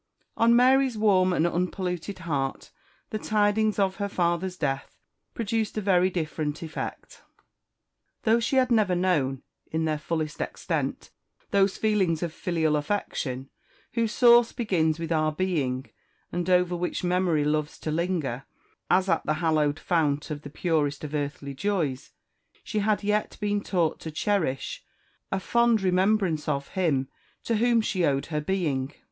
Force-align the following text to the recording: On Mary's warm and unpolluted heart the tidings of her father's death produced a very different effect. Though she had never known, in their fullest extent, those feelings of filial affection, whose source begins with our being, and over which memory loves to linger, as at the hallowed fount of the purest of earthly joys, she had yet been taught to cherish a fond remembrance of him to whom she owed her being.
On 0.35 0.55
Mary's 0.55 0.97
warm 0.97 1.31
and 1.31 1.45
unpolluted 1.45 2.17
heart 2.25 2.71
the 3.11 3.19
tidings 3.19 3.77
of 3.77 3.97
her 3.97 4.09
father's 4.09 4.57
death 4.57 4.97
produced 5.35 5.77
a 5.77 5.79
very 5.81 6.09
different 6.09 6.63
effect. 6.63 7.21
Though 8.23 8.39
she 8.39 8.55
had 8.55 8.71
never 8.71 8.95
known, 8.95 9.43
in 9.71 9.85
their 9.85 9.99
fullest 9.99 10.41
extent, 10.41 11.11
those 11.51 11.77
feelings 11.77 12.23
of 12.23 12.33
filial 12.33 12.75
affection, 12.77 13.51
whose 13.93 14.11
source 14.11 14.51
begins 14.51 14.97
with 14.97 15.11
our 15.11 15.31
being, 15.31 15.85
and 16.31 16.49
over 16.49 16.75
which 16.75 17.03
memory 17.03 17.43
loves 17.45 17.77
to 17.81 17.91
linger, 17.91 18.45
as 18.89 19.07
at 19.07 19.23
the 19.27 19.35
hallowed 19.35 19.77
fount 19.77 20.31
of 20.31 20.41
the 20.41 20.49
purest 20.49 21.03
of 21.03 21.13
earthly 21.13 21.53
joys, 21.53 22.09
she 22.63 22.79
had 22.79 23.03
yet 23.03 23.37
been 23.39 23.61
taught 23.61 23.99
to 23.99 24.09
cherish 24.09 24.83
a 25.31 25.39
fond 25.39 25.83
remembrance 25.83 26.47
of 26.47 26.69
him 26.69 27.07
to 27.43 27.57
whom 27.57 27.81
she 27.81 28.03
owed 28.03 28.25
her 28.25 28.41
being. 28.41 28.91